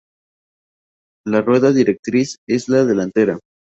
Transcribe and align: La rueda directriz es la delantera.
La 1.27 1.41
rueda 1.43 1.71
directriz 1.71 2.37
es 2.49 2.67
la 2.69 2.85
delantera. 2.85 3.37